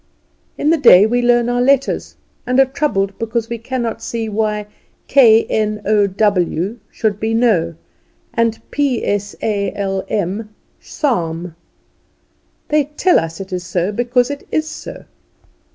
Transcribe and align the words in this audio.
In 0.57 0.71
the 0.71 0.79
day 0.79 1.05
we 1.05 1.21
learn 1.21 1.47
our 1.47 1.61
letters, 1.61 2.15
and 2.47 2.59
are 2.59 2.65
troubled 2.65 3.19
because 3.19 3.49
we 3.49 3.59
cannot 3.59 4.01
see 4.01 4.27
why 4.27 4.65
k 5.07 5.45
n 5.47 5.79
o 5.85 6.07
w 6.07 6.79
should 6.89 7.19
be 7.19 7.35
know, 7.35 7.75
and 8.33 8.59
p 8.71 9.05
s 9.05 9.35
a 9.43 9.71
l 9.75 10.03
m 10.09 10.49
psalm. 10.79 11.55
They 12.69 12.85
tell 12.85 13.19
us 13.19 13.39
it 13.39 13.53
is 13.53 13.63
so 13.63 13.91
because 13.91 14.31
it 14.31 14.47
is 14.51 14.67
so. 14.67 15.05